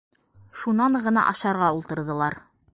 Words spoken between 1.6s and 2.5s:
ултырҙылар.